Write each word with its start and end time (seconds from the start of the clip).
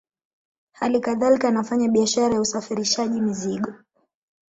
Hali 0.71 1.01
kadhalika 1.01 1.47
anafanya 1.47 1.89
biashara 1.89 2.35
ya 2.35 2.41
usafirishaji 2.41 3.21
mizigo 3.21 3.73